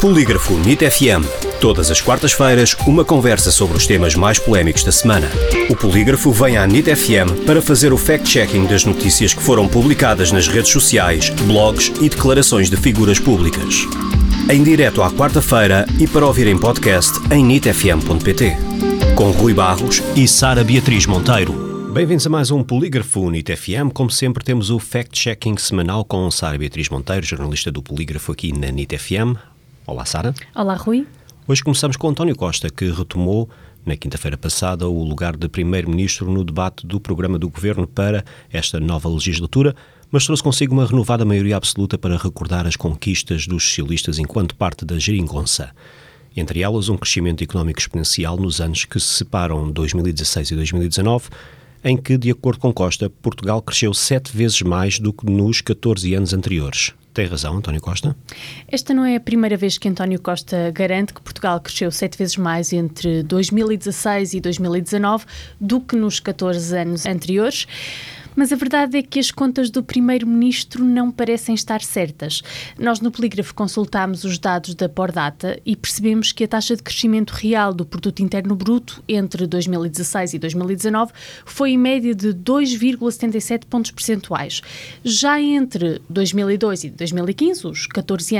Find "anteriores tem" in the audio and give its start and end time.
56.34-57.26